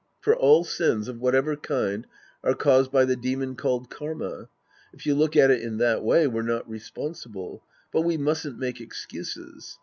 [0.19, 2.07] For all sins of whatever kind
[2.43, 4.49] are caused by the demon called karma.
[4.93, 7.63] If you look at it in that way, we're not responsible.
[7.93, 9.77] But we mustn't make excuses.